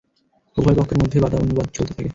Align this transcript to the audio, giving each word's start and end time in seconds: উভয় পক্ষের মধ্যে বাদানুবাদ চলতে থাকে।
উভয় 0.57 0.75
পক্ষের 0.77 0.99
মধ্যে 1.01 1.17
বাদানুবাদ 1.23 1.67
চলতে 1.69 1.93
থাকে। 1.93 2.09